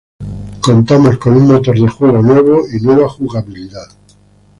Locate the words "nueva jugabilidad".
2.83-3.85